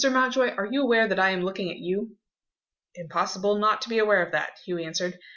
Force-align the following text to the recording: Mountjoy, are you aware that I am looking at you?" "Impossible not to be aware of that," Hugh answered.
Mountjoy, 0.09 0.49
are 0.57 0.65
you 0.65 0.81
aware 0.81 1.07
that 1.07 1.19
I 1.19 1.29
am 1.29 1.43
looking 1.43 1.69
at 1.69 1.77
you?" 1.77 2.17
"Impossible 2.95 3.59
not 3.59 3.83
to 3.83 3.89
be 3.89 3.99
aware 3.99 4.25
of 4.25 4.31
that," 4.31 4.57
Hugh 4.65 4.79
answered. 4.79 5.19